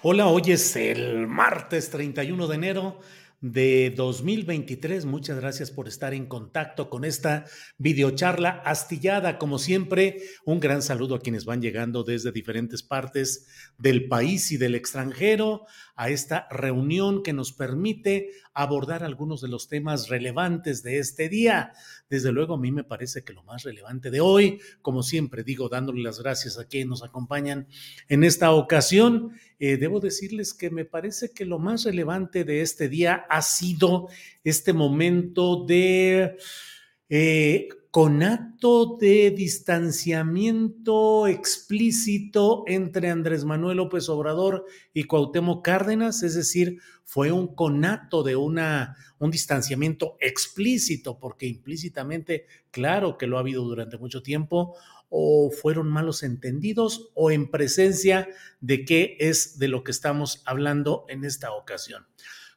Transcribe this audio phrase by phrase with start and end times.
[0.00, 3.00] Hola, hoy es el martes 31 de enero
[3.40, 5.04] de 2023.
[5.04, 7.44] Muchas gracias por estar en contacto con esta
[7.78, 9.38] videocharla astillada.
[9.38, 13.46] Como siempre, un gran saludo a quienes van llegando desde diferentes partes
[13.78, 19.68] del país y del extranjero a esta reunión que nos permite abordar algunos de los
[19.68, 21.72] temas relevantes de este día.
[22.10, 25.68] Desde luego, a mí me parece que lo más relevante de hoy, como siempre digo,
[25.68, 27.68] dándole las gracias a quienes nos acompañan
[28.08, 32.88] en esta ocasión, eh, debo decirles que me parece que lo más relevante de este
[32.88, 34.08] día ha sido
[34.44, 36.36] este momento de
[37.08, 46.80] eh, conato de distanciamiento explícito entre Andrés Manuel López Obrador y Cuauhtémoc Cárdenas, es decir,
[47.04, 53.64] fue un conato de una, un distanciamiento explícito, porque implícitamente, claro que lo ha habido
[53.64, 54.76] durante mucho tiempo,
[55.08, 58.28] o fueron malos entendidos o en presencia
[58.60, 62.06] de qué es de lo que estamos hablando en esta ocasión.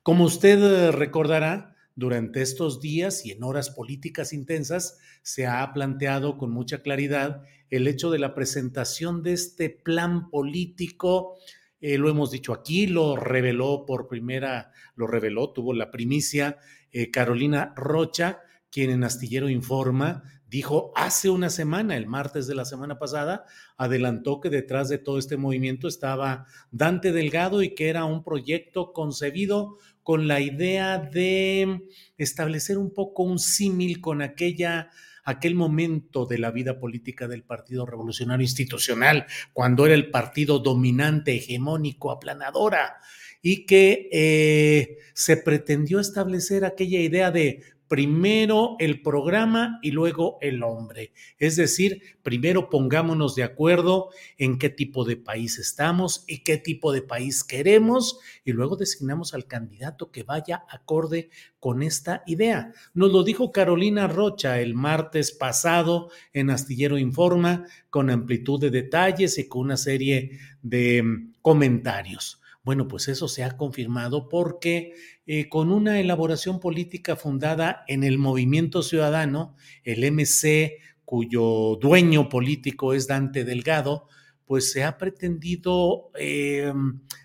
[0.03, 6.51] Como usted recordará, durante estos días y en horas políticas intensas se ha planteado con
[6.51, 11.35] mucha claridad el hecho de la presentación de este plan político.
[11.79, 16.57] Eh, lo hemos dicho aquí, lo reveló por primera, lo reveló, tuvo la primicia
[16.91, 18.39] eh, Carolina Rocha,
[18.71, 23.45] quien en Astillero Informa dijo hace una semana, el martes de la semana pasada,
[23.77, 28.91] adelantó que detrás de todo este movimiento estaba Dante Delgado y que era un proyecto
[28.91, 31.81] concebido con la idea de
[32.17, 34.89] establecer un poco un símil con aquella
[35.23, 41.35] aquel momento de la vida política del Partido Revolucionario Institucional, cuando era el partido dominante,
[41.35, 42.97] hegemónico, aplanadora,
[43.41, 50.63] y que eh, se pretendió establecer aquella idea de primero el programa y luego el
[50.63, 51.11] hombre.
[51.37, 56.93] Es decir, primero pongámonos de acuerdo en qué tipo de país estamos y qué tipo
[56.93, 62.71] de país queremos y luego designamos al candidato que vaya acorde con esta idea.
[62.93, 69.37] Nos lo dijo Carolina Rocha el martes pasado en Astillero Informa con amplitud de detalles
[69.37, 72.41] y con una serie de mm, comentarios.
[72.63, 74.93] Bueno, pues eso se ha confirmado porque
[75.33, 79.55] eh, con una elaboración política fundada en el movimiento ciudadano,
[79.85, 84.09] el MC, cuyo dueño político es Dante Delgado,
[84.43, 86.73] pues se ha pretendido eh,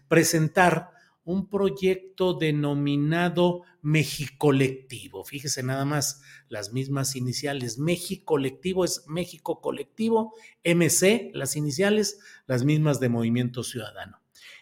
[0.06, 0.90] presentar
[1.24, 5.24] un proyecto denominado Mexicolectivo.
[5.24, 7.76] Fíjese nada más las mismas iniciales.
[7.76, 14.20] Mexicolectivo es México Colectivo, MC, las iniciales, las mismas de Movimiento Ciudadano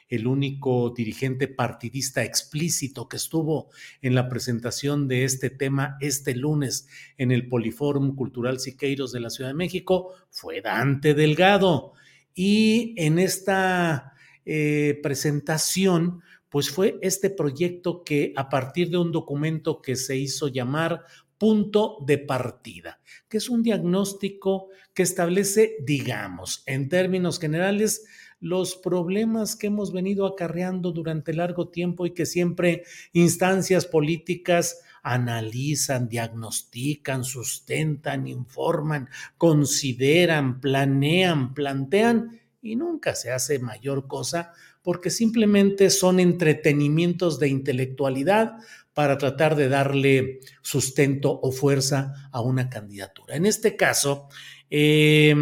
[0.08, 3.70] el único dirigente partidista explícito que estuvo
[4.02, 6.86] en la presentación de este tema este lunes
[7.18, 11.92] en el Poliforum Cultural Siqueiros de la Ciudad de México fue Dante Delgado.
[12.34, 14.14] Y en esta
[14.44, 20.48] eh, presentación, pues fue este proyecto que a partir de un documento que se hizo
[20.48, 21.04] llamar
[21.38, 28.04] punto de partida, que es un diagnóstico que establece, digamos, en términos generales,
[28.44, 36.10] los problemas que hemos venido acarreando durante largo tiempo y que siempre instancias políticas analizan,
[36.10, 39.08] diagnostican, sustentan, informan,
[39.38, 44.52] consideran, planean, plantean y nunca se hace mayor cosa
[44.82, 48.58] porque simplemente son entretenimientos de intelectualidad
[48.92, 53.36] para tratar de darle sustento o fuerza a una candidatura.
[53.36, 54.28] En este caso,
[54.68, 55.34] eh,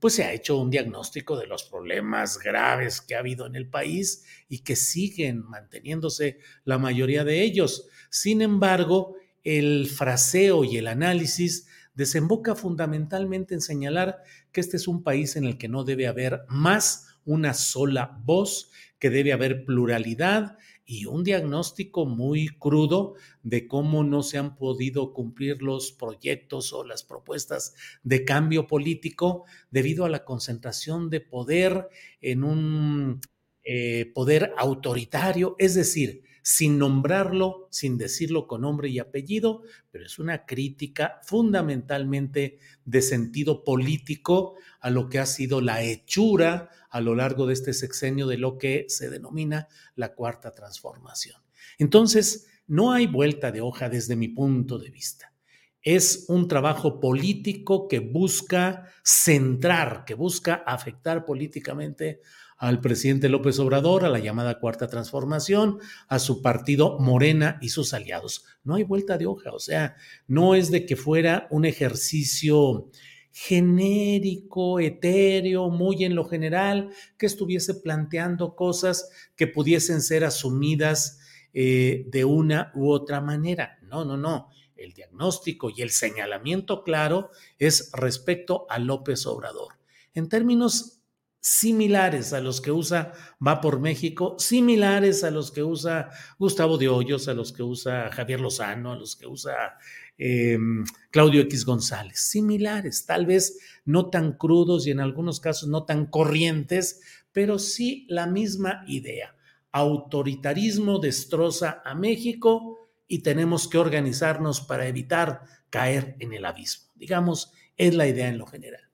[0.00, 3.68] pues se ha hecho un diagnóstico de los problemas graves que ha habido en el
[3.68, 7.88] país y que siguen manteniéndose la mayoría de ellos.
[8.10, 14.22] Sin embargo, el fraseo y el análisis desemboca fundamentalmente en señalar
[14.52, 18.70] que este es un país en el que no debe haber más una sola voz,
[18.98, 20.56] que debe haber pluralidad
[20.90, 23.12] y un diagnóstico muy crudo
[23.42, 29.44] de cómo no se han podido cumplir los proyectos o las propuestas de cambio político
[29.70, 31.90] debido a la concentración de poder
[32.22, 33.20] en un
[33.64, 40.18] eh, poder autoritario, es decir, sin nombrarlo, sin decirlo con nombre y apellido, pero es
[40.18, 47.14] una crítica fundamentalmente de sentido político a lo que ha sido la hechura a lo
[47.14, 51.36] largo de este sexenio de lo que se denomina la cuarta transformación.
[51.76, 55.34] Entonces, no hay vuelta de hoja desde mi punto de vista.
[55.82, 62.22] Es un trabajo político que busca centrar, que busca afectar políticamente
[62.58, 65.78] al presidente López Obrador, a la llamada Cuarta Transformación,
[66.08, 68.44] a su partido Morena y sus aliados.
[68.64, 69.96] No hay vuelta de hoja, o sea,
[70.26, 72.90] no es de que fuera un ejercicio
[73.30, 81.20] genérico, etéreo, muy en lo general, que estuviese planteando cosas que pudiesen ser asumidas
[81.54, 83.78] eh, de una u otra manera.
[83.82, 84.48] No, no, no.
[84.74, 89.74] El diagnóstico y el señalamiento claro es respecto a López Obrador.
[90.14, 90.97] En términos
[91.40, 93.12] similares a los que usa
[93.44, 98.10] Va por México, similares a los que usa Gustavo de Hoyos, a los que usa
[98.10, 99.78] Javier Lozano, a los que usa
[100.16, 105.84] em, Claudio X González, similares, tal vez no tan crudos y en algunos casos no
[105.84, 107.00] tan corrientes,
[107.32, 109.36] pero sí la misma idea.
[109.70, 116.90] Autoritarismo destroza a México y tenemos que organizarnos para evitar caer en el abismo.
[116.96, 118.87] Digamos, es la idea en lo general.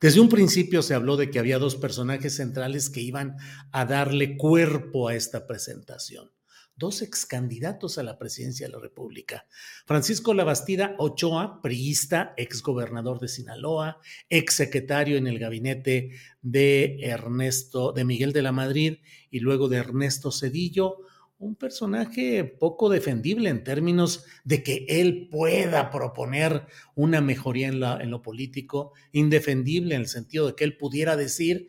[0.00, 3.36] Desde un principio se habló de que había dos personajes centrales que iban
[3.70, 6.30] a darle cuerpo a esta presentación.
[6.74, 9.44] Dos ex candidatos a la presidencia de la República.
[9.84, 13.98] Francisco Labastida Ochoa, priista, ex gobernador de Sinaloa,
[14.30, 19.00] ex secretario en el gabinete de Ernesto, de Miguel de la Madrid
[19.30, 20.96] y luego de Ernesto Cedillo,
[21.40, 28.20] un personaje poco defendible en términos de que él pueda proponer una mejoría en, lo
[28.20, 31.68] político, indefendible en el sentido de que él pudiera decir,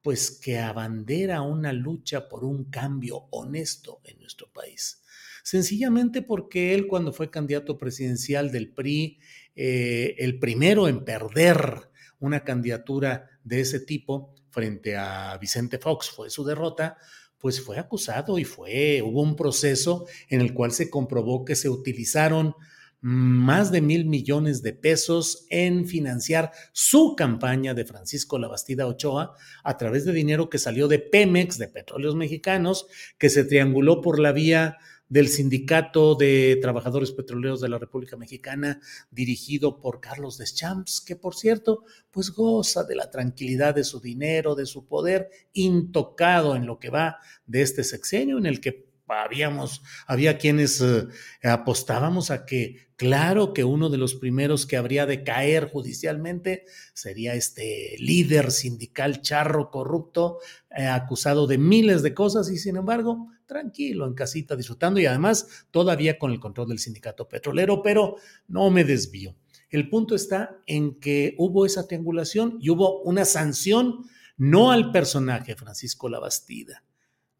[0.00, 5.02] pues que abandera una lucha por un cambio honesto en nuestro país.
[5.42, 9.18] Sencillamente porque él cuando fue candidato presidencial del PRI,
[9.56, 11.90] eh, el primero en perder
[12.20, 16.96] una candidatura de ese tipo frente a Vicente Fox fue su derrota,
[17.40, 21.68] pues fue acusado y fue, hubo un proceso en el cual se comprobó que se
[21.68, 22.54] utilizaron
[23.02, 29.34] más de mil millones de pesos en financiar su campaña de Francisco Labastida Ochoa
[29.64, 32.86] a través de dinero que salió de Pemex, de Petróleos Mexicanos,
[33.18, 34.76] que se trianguló por la vía
[35.10, 38.80] del Sindicato de Trabajadores Petroleros de la República Mexicana,
[39.10, 44.54] dirigido por Carlos Deschamps, que por cierto, pues goza de la tranquilidad de su dinero,
[44.54, 49.82] de su poder, intocado en lo que va de este sexenio, en el que habíamos,
[50.06, 51.08] había quienes eh,
[51.42, 56.64] apostábamos a que, claro, que uno de los primeros que habría de caer judicialmente
[56.94, 60.38] sería este líder sindical charro corrupto,
[60.70, 65.66] eh, acusado de miles de cosas y sin embargo, tranquilo, en casita, disfrutando y además
[65.72, 68.14] todavía con el control del sindicato petrolero, pero
[68.46, 69.34] no me desvío.
[69.70, 74.04] El punto está en que hubo esa triangulación y hubo una sanción
[74.36, 76.84] no al personaje Francisco Labastida,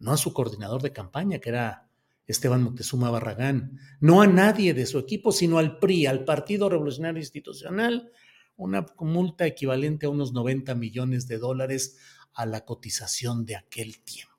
[0.00, 1.88] no a su coordinador de campaña, que era
[2.26, 7.20] Esteban Moctezuma Barragán, no a nadie de su equipo, sino al PRI, al Partido Revolucionario
[7.20, 8.10] Institucional,
[8.56, 11.98] una multa equivalente a unos 90 millones de dólares
[12.34, 14.29] a la cotización de aquel tiempo.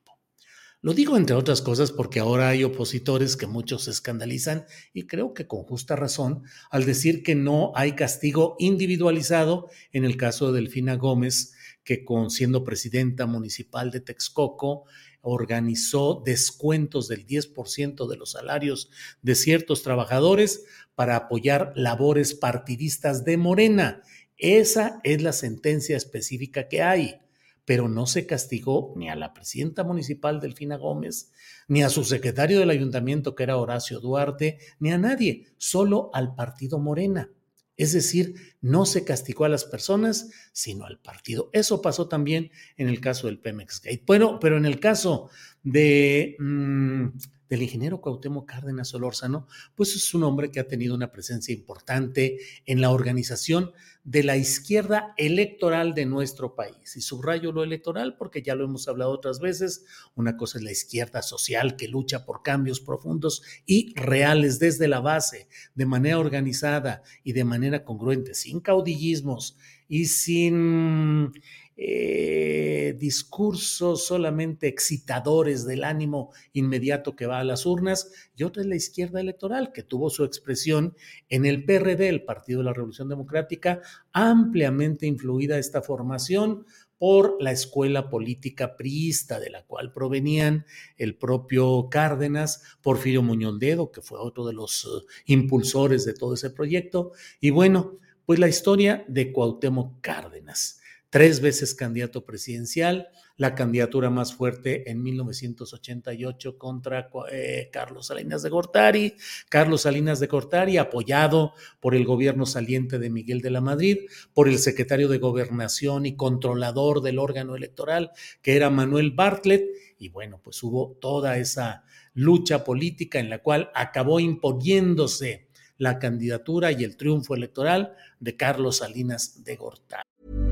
[0.84, 5.32] Lo digo entre otras cosas porque ahora hay opositores que muchos se escandalizan y creo
[5.32, 10.60] que con justa razón al decir que no hay castigo individualizado en el caso de
[10.60, 14.86] Delfina Gómez, que con siendo presidenta municipal de Texcoco
[15.20, 18.90] organizó descuentos del 10% de los salarios
[19.22, 20.64] de ciertos trabajadores
[20.96, 24.02] para apoyar labores partidistas de Morena.
[24.36, 27.20] Esa es la sentencia específica que hay,
[27.64, 31.32] pero no se castigó ni a la presidenta municipal Delfina Gómez,
[31.68, 36.34] ni a su secretario del ayuntamiento que era Horacio Duarte, ni a nadie, solo al
[36.34, 37.30] partido Morena.
[37.76, 41.48] Es decir, no se castigó a las personas, sino al partido.
[41.52, 44.04] Eso pasó también en el caso del Pemex Gate.
[44.06, 45.30] Bueno, pero en el caso
[45.62, 47.06] de, mm,
[47.48, 52.38] del ingeniero Cuauhtémoc Cárdenas Solórzano, pues es un hombre que ha tenido una presencia importante
[52.64, 53.72] en la organización
[54.04, 56.96] de la izquierda electoral de nuestro país.
[56.96, 59.84] Y subrayo lo electoral porque ya lo hemos hablado otras veces.
[60.14, 65.00] Una cosa es la izquierda social que lucha por cambios profundos y reales desde la
[65.00, 69.56] base, de manera organizada y de manera congruente, sin caudillismos
[69.88, 71.32] y sin
[71.76, 78.68] eh, discursos solamente excitadores del ánimo inmediato que va a las urnas, y otra es
[78.68, 80.94] la izquierda electoral, que tuvo su expresión
[81.28, 83.80] en el PRD, el Partido de la Revolución Democrática,
[84.12, 86.66] ampliamente influida esta formación
[86.98, 93.90] por la escuela política priista de la cual provenían el propio Cárdenas, Porfirio Muñoz Dedo,
[93.90, 98.46] que fue otro de los uh, impulsores de todo ese proyecto, y bueno, pues la
[98.46, 100.81] historia de Cuauhtémoc Cárdenas
[101.12, 108.48] tres veces candidato presidencial, la candidatura más fuerte en 1988 contra eh, Carlos Salinas de
[108.48, 109.14] Gortari,
[109.50, 113.98] Carlos Salinas de Gortari apoyado por el gobierno saliente de Miguel de la Madrid,
[114.32, 119.66] por el secretario de Gobernación y controlador del órgano electoral, que era Manuel Bartlett,
[119.98, 126.72] y bueno, pues hubo toda esa lucha política en la cual acabó imponiéndose la candidatura
[126.72, 130.51] y el triunfo electoral de Carlos Salinas de Gortari.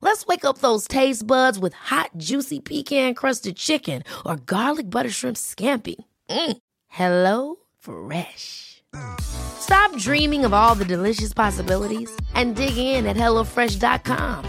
[0.00, 5.10] Let's wake up those taste buds with hot, juicy pecan crusted chicken or garlic butter
[5.10, 5.96] shrimp scampi.
[6.30, 6.56] Mm.
[6.88, 8.82] Hello Fresh.
[9.20, 14.44] Stop dreaming of all the delicious possibilities and dig in at HelloFresh.com.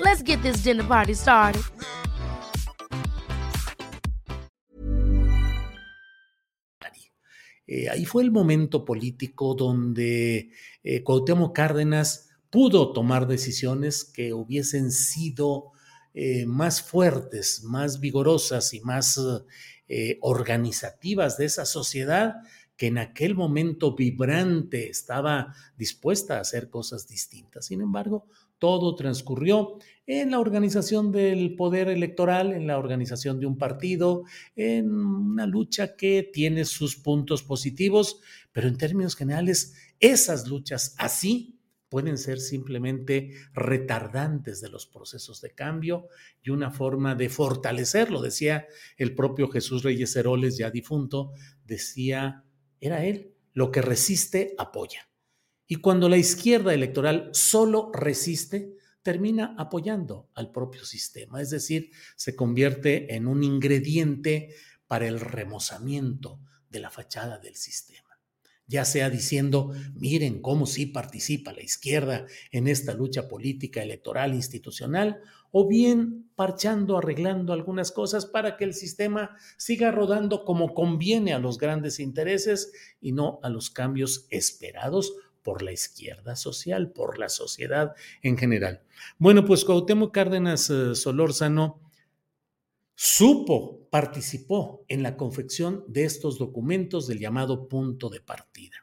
[0.00, 1.62] Let's get this dinner party started.
[7.66, 10.50] Eh, ahí fue el momento político donde
[10.82, 15.72] eh, Cuauhtémoc Cárdenas pudo tomar decisiones que hubiesen sido
[16.14, 19.20] eh, más fuertes, más vigorosas y más
[19.88, 22.36] eh, organizativas de esa sociedad
[22.76, 27.66] que en aquel momento vibrante estaba dispuesta a hacer cosas distintas.
[27.66, 28.28] Sin embargo,
[28.60, 34.94] todo transcurrió en la organización del poder electoral, en la organización de un partido, en
[34.94, 38.20] una lucha que tiene sus puntos positivos,
[38.52, 41.53] pero en términos generales, esas luchas así
[41.94, 46.08] pueden ser simplemente retardantes de los procesos de cambio
[46.42, 48.20] y una forma de fortalecerlo.
[48.20, 51.30] Decía el propio Jesús Reyes Heroles, ya difunto,
[51.64, 52.42] decía,
[52.80, 55.08] era él, lo que resiste apoya.
[55.68, 58.74] Y cuando la izquierda electoral solo resiste,
[59.04, 64.52] termina apoyando al propio sistema, es decir, se convierte en un ingrediente
[64.88, 68.03] para el remozamiento de la fachada del sistema
[68.66, 75.20] ya sea diciendo, miren cómo sí participa la izquierda en esta lucha política, electoral, institucional,
[75.50, 81.38] o bien parchando, arreglando algunas cosas para que el sistema siga rodando como conviene a
[81.38, 87.28] los grandes intereses y no a los cambios esperados por la izquierda social, por la
[87.28, 88.82] sociedad en general.
[89.18, 91.80] Bueno, pues Cuauhtémoc Cárdenas eh, Solórzano
[92.96, 98.74] supo, participó en la confección de estos documentos del llamado punto de partida.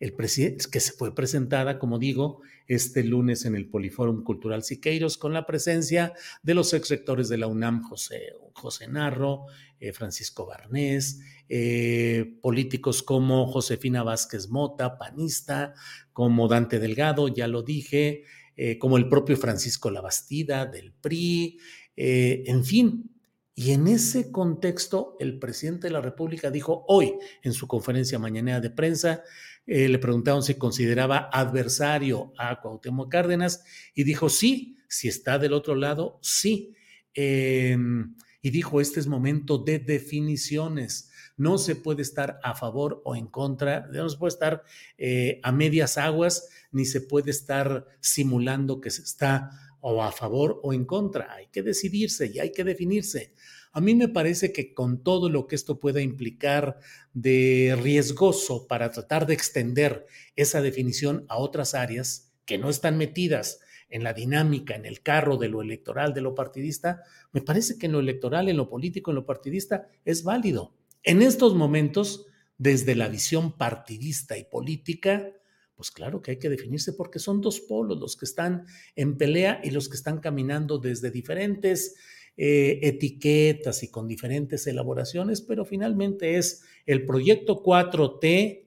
[0.00, 5.32] El que se fue presentada, como digo, este lunes en el Poliforum Cultural Siqueiros con
[5.32, 9.44] la presencia de los exrectores de la UNAM, José, José Narro,
[9.78, 15.72] eh, Francisco Barnés, eh, políticos como Josefina Vázquez Mota, panista,
[16.12, 18.24] como Dante Delgado, ya lo dije,
[18.56, 21.60] eh, como el propio Francisco Labastida del PRI,
[21.94, 23.12] en fin,
[23.54, 28.60] y en ese contexto, el presidente de la República dijo hoy en su conferencia mañanera
[28.60, 29.22] de prensa,
[29.66, 33.62] eh, le preguntaron si consideraba adversario a Cuauhtémoc Cárdenas
[33.94, 36.74] y dijo sí, si está del otro lado, sí.
[37.14, 41.10] Em, y dijo, este es momento de definiciones.
[41.36, 44.64] No se puede estar a favor o en contra, no se puede estar
[44.98, 50.60] eh, a medias aguas, ni se puede estar simulando que se está o a favor
[50.62, 51.32] o en contra.
[51.32, 53.32] Hay que decidirse y hay que definirse.
[53.72, 56.78] A mí me parece que con todo lo que esto pueda implicar
[57.14, 63.60] de riesgoso para tratar de extender esa definición a otras áreas que no están metidas
[63.88, 67.02] en la dinámica, en el carro de lo electoral, de lo partidista,
[67.32, 70.74] me parece que en lo electoral, en lo político, en lo partidista, es válido.
[71.02, 72.26] En estos momentos
[72.58, 75.30] desde la visión partidista y política,
[75.74, 79.60] pues claro que hay que definirse porque son dos polos los que están en pelea
[79.64, 81.96] y los que están caminando desde diferentes
[82.36, 88.66] eh, etiquetas y con diferentes elaboraciones, pero finalmente es el proyecto 4T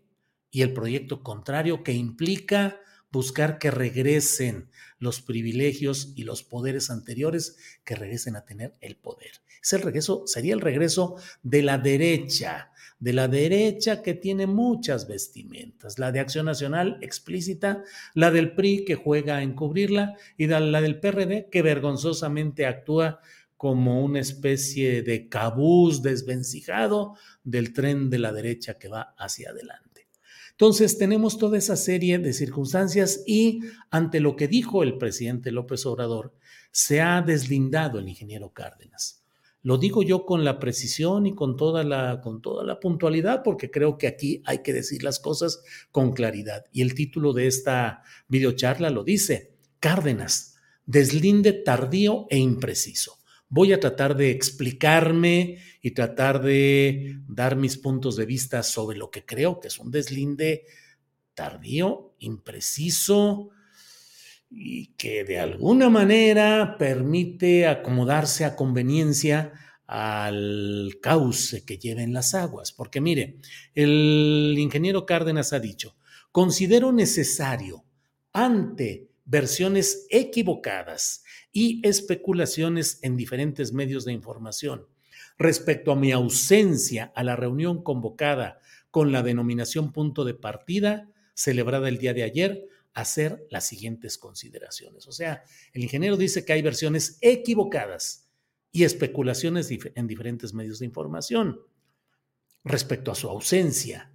[0.51, 2.79] y el proyecto contrario que implica
[3.11, 4.69] buscar que regresen
[4.99, 9.31] los privilegios y los poderes anteriores, que regresen a tener el poder.
[9.61, 15.07] Es el regreso, sería el regreso de la derecha, de la derecha que tiene muchas
[15.07, 20.81] vestimentas, la de Acción Nacional explícita, la del PRI que juega a encubrirla y la
[20.81, 23.19] del PRD que vergonzosamente actúa
[23.65, 30.07] como una especie de cabús desvencijado del tren de la derecha que va hacia adelante.
[30.51, 35.83] Entonces tenemos toda esa serie de circunstancias y ante lo que dijo el presidente López
[35.87, 36.35] Obrador,
[36.71, 39.23] se ha deslindado el ingeniero Cárdenas.
[39.63, 43.71] Lo digo yo con la precisión y con toda la, con toda la puntualidad, porque
[43.71, 46.65] creo que aquí hay que decir las cosas con claridad.
[46.71, 50.53] Y el título de esta videocharla lo dice, Cárdenas,
[50.85, 58.15] deslinde tardío e impreciso voy a tratar de explicarme y tratar de dar mis puntos
[58.15, 60.65] de vista sobre lo que creo que es un deslinde
[61.33, 63.49] tardío, impreciso
[64.49, 69.53] y que de alguna manera permite acomodarse a conveniencia
[69.85, 72.71] al cauce que lleven las aguas.
[72.71, 73.37] Porque mire,
[73.73, 75.95] el ingeniero Cárdenas ha dicho,
[76.31, 77.83] considero necesario
[78.31, 81.24] ante versiones equivocadas
[81.55, 84.87] y especulaciones en diferentes medios de información.
[85.37, 88.59] Respecto a mi ausencia a la reunión convocada
[88.91, 95.07] con la denominación punto de partida, celebrada el día de ayer, hacer las siguientes consideraciones.
[95.07, 98.29] O sea, el ingeniero dice que hay versiones equivocadas
[98.73, 101.61] y especulaciones en diferentes medios de información.
[102.65, 104.11] Respecto a su ausencia,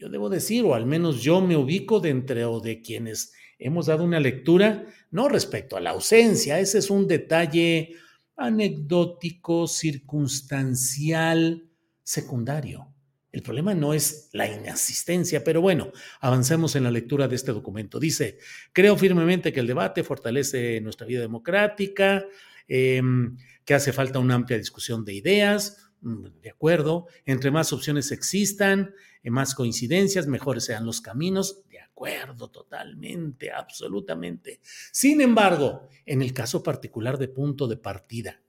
[0.00, 4.18] yo debo decir, o al menos yo me ubico dentro de quienes hemos dado una
[4.18, 7.96] lectura, no respecto a la ausencia, ese es un detalle
[8.36, 11.68] anecdótico, circunstancial,
[12.02, 12.94] secundario.
[13.30, 18.00] El problema no es la inasistencia, pero bueno, avancemos en la lectura de este documento.
[18.00, 18.38] Dice,
[18.72, 22.24] creo firmemente que el debate fortalece nuestra vida democrática,
[22.66, 23.36] em,
[23.66, 29.30] que hace falta una amplia discusión de ideas, de acuerdo, entre más opciones existan, eh,
[29.30, 31.62] más coincidencias, mejores sean los caminos,
[32.00, 34.60] acuerdo totalmente, absolutamente.
[34.90, 38.40] Sin embargo, en el caso particular de punto de partida,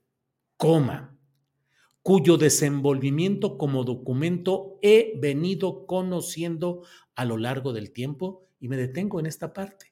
[2.01, 6.83] cuyo desenvolvimiento como documento he venido conociendo
[7.13, 9.90] a lo largo del tiempo, y me detengo en esta parte,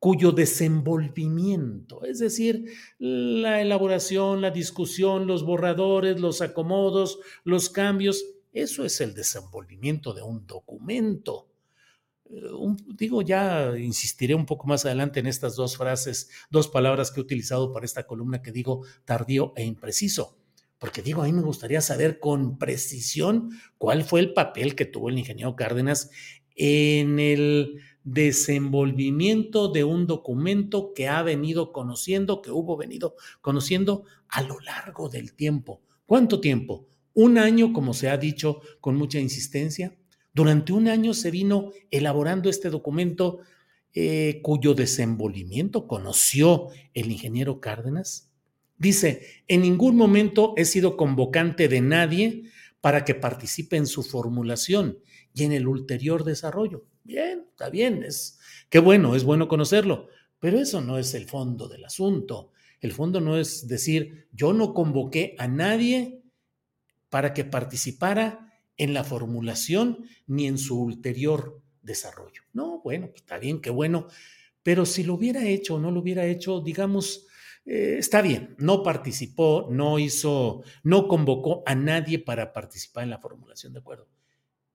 [0.00, 2.64] cuyo desenvolvimiento, es decir,
[2.98, 10.22] la elaboración, la discusión, los borradores, los acomodos, los cambios, eso es el desenvolvimiento de
[10.22, 11.50] un documento
[12.94, 17.22] digo, ya insistiré un poco más adelante en estas dos frases, dos palabras que he
[17.22, 20.36] utilizado para esta columna que digo tardío e impreciso.
[20.78, 25.10] Porque digo, a mí me gustaría saber con precisión cuál fue el papel que tuvo
[25.10, 26.10] el ingeniero Cárdenas
[26.56, 34.42] en el desenvolvimiento de un documento que ha venido conociendo, que hubo venido conociendo a
[34.42, 35.82] lo largo del tiempo.
[36.06, 36.86] ¿Cuánto tiempo?
[37.14, 39.96] ¿Un año, como se ha dicho con mucha insistencia?
[40.32, 43.40] Durante un año se vino elaborando este documento
[43.92, 48.30] eh, cuyo desenvolvimiento conoció el ingeniero Cárdenas.
[48.78, 52.44] Dice, en ningún momento he sido convocante de nadie
[52.80, 54.98] para que participe en su formulación
[55.34, 56.86] y en el ulterior desarrollo.
[57.04, 58.38] Bien, está bien, es
[58.68, 62.52] qué bueno, es bueno conocerlo, pero eso no es el fondo del asunto.
[62.80, 66.22] El fondo no es decir, yo no convoqué a nadie
[67.10, 72.42] para que participara en la formulación ni en su ulterior desarrollo.
[72.54, 74.06] No, bueno, pues, está bien, qué bueno,
[74.62, 77.26] pero si lo hubiera hecho o no lo hubiera hecho, digamos,
[77.64, 83.18] eh, está bien, no participó, no hizo, no convocó a nadie para participar en la
[83.18, 84.08] formulación de acuerdo.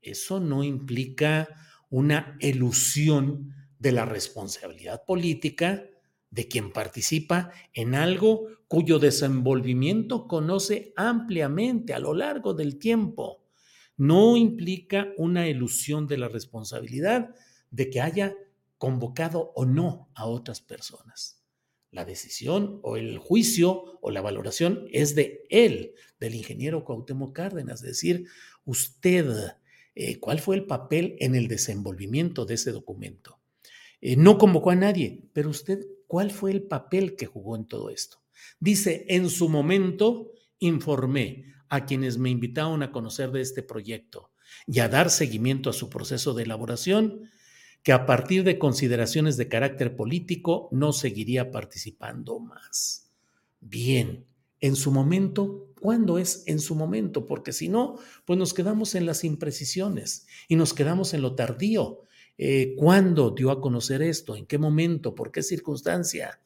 [0.02, 1.50] Eso no implica
[1.90, 5.84] una elusión de la responsabilidad política
[6.30, 13.46] de quien participa en algo cuyo desenvolvimiento conoce ampliamente a lo largo del tiempo
[13.98, 17.34] no implica una ilusión de la responsabilidad
[17.72, 18.36] de que haya
[18.78, 21.35] convocado o no a otras personas.
[21.96, 27.82] La decisión o el juicio o la valoración es de él, del ingeniero Cuauhtémoc Cárdenas,
[27.82, 28.28] es decir,
[28.66, 29.26] usted,
[29.96, 33.40] eh, ¿cuál fue el papel en el desenvolvimiento de ese documento?
[34.02, 37.90] Eh, no convocó a nadie, pero usted, ¿cuál fue el papel que jugó en todo
[37.90, 38.22] esto?
[38.60, 44.32] Dice, en su momento informé, a quienes me invitaron a conocer de este proyecto.
[44.68, 47.30] y a dar seguimiento a su proceso de elaboración,
[47.86, 53.12] que a partir de consideraciones de carácter político no seguiría participando más.
[53.62, 54.26] Bien,
[54.60, 57.28] en su momento, ¿cuándo es en su momento?
[57.28, 62.02] Porque si no, pues nos quedamos en las imprecisiones y nos quedamos en lo tardío.
[62.40, 64.36] Eh, ¿Cuándo dio a conocer esto?
[64.36, 65.14] ¿En qué momento?
[65.14, 66.42] ¿Por qué circunstancia?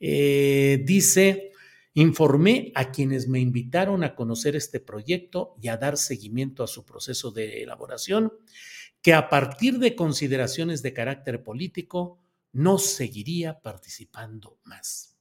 [0.00, 1.52] Eh, dice,
[1.92, 6.86] informé a quienes me invitaron a conocer este proyecto y a dar seguimiento a su
[6.86, 8.32] proceso de elaboración
[9.02, 12.18] que a partir de consideraciones de carácter político
[12.52, 15.16] no seguiría participando más.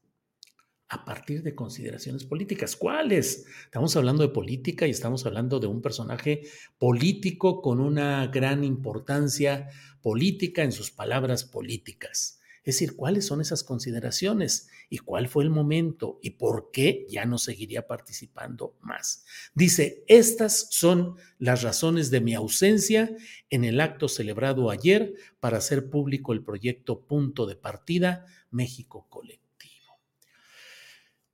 [0.90, 2.78] A partir de consideraciones políticas.
[2.78, 3.46] ¿Cuáles?
[3.66, 6.44] Estamos hablando de política y estamos hablando de un personaje
[6.78, 9.70] político con una gran importancia
[10.02, 12.37] política en sus palabras políticas.
[12.68, 14.68] Es decir, ¿cuáles son esas consideraciones?
[14.90, 16.20] ¿Y cuál fue el momento?
[16.22, 19.24] ¿Y por qué ya no seguiría participando más?
[19.56, 23.16] Dice, estas son las razones de mi ausencia
[23.50, 29.47] en el acto celebrado ayer para hacer público el proyecto Punto de Partida México Colectivo.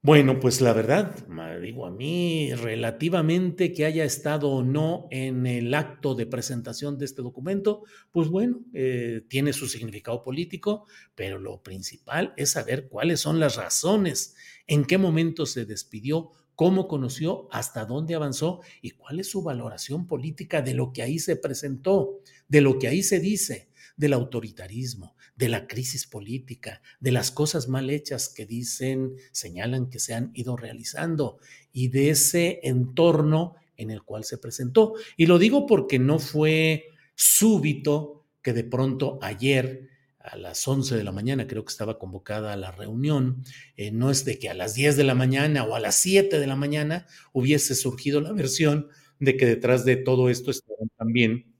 [0.06, 1.16] Bueno, pues la verdad,
[1.62, 7.06] digo a mí, relativamente que haya estado o no en el acto de presentación de
[7.06, 13.22] este documento, pues bueno, eh, tiene su significado político, pero lo principal es saber cuáles
[13.22, 14.36] son las razones,
[14.68, 20.06] en qué momento se despidió, cómo conoció, hasta dónde avanzó y cuál es su valoración
[20.06, 25.16] política de lo que ahí se presentó, de lo que ahí se dice, del autoritarismo,
[25.44, 30.32] de la crisis política, de las cosas mal hechas que dicen, señalan que se han
[30.34, 31.38] ido realizando
[31.74, 34.94] y de ese entorno en el cual se presentó.
[35.18, 41.04] Y lo digo porque no fue súbito que de pronto ayer a las 11 de
[41.04, 43.44] la mañana, creo que estaba convocada a la reunión,
[43.76, 46.40] eh, no es de que a las 10 de la mañana o a las 7
[46.40, 48.88] de la mañana hubiese surgido la versión
[49.20, 51.53] de que detrás de todo esto estaban también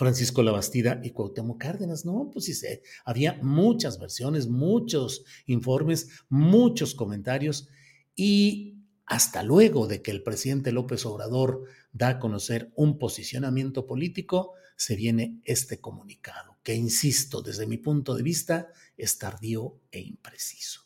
[0.00, 2.06] Francisco Labastida y Cuauhtémoc Cárdenas.
[2.06, 7.68] No, pues sí, sé, había muchas versiones, muchos informes, muchos comentarios
[8.16, 14.54] y hasta luego de que el presidente López Obrador da a conocer un posicionamiento político,
[14.74, 20.80] se viene este comunicado, que insisto, desde mi punto de vista, es tardío e impreciso.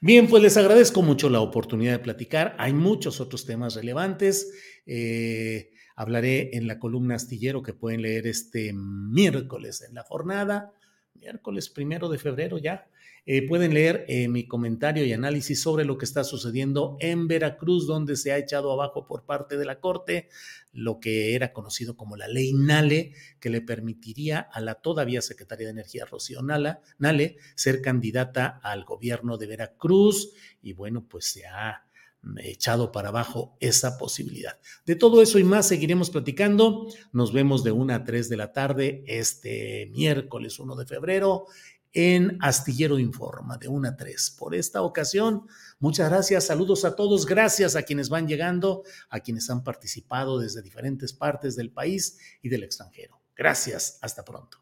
[0.00, 2.56] Bien, pues les agradezco mucho la oportunidad de platicar.
[2.58, 4.50] Hay muchos otros temas relevantes.
[4.86, 10.72] Eh, Hablaré en la columna astillero que pueden leer este miércoles en la jornada,
[11.12, 12.86] miércoles primero de febrero ya.
[13.26, 17.86] Eh, pueden leer eh, mi comentario y análisis sobre lo que está sucediendo en Veracruz,
[17.86, 20.30] donde se ha echado abajo por parte de la Corte
[20.72, 25.66] lo que era conocido como la ley Nale, que le permitiría a la todavía secretaria
[25.66, 30.32] de Energía, Rocío Nale, ser candidata al gobierno de Veracruz.
[30.62, 31.89] Y bueno, pues se ha
[32.38, 34.58] echado para abajo esa posibilidad.
[34.84, 36.86] De todo eso y más seguiremos platicando.
[37.12, 41.46] Nos vemos de 1 a 3 de la tarde este miércoles 1 de febrero
[41.92, 44.36] en Astillero Informa de 1 a 3.
[44.38, 45.46] Por esta ocasión,
[45.78, 50.62] muchas gracias, saludos a todos, gracias a quienes van llegando, a quienes han participado desde
[50.62, 53.20] diferentes partes del país y del extranjero.
[53.36, 54.58] Gracias, hasta pronto.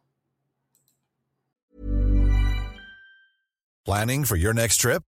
[3.84, 5.02] Planning for your next trip?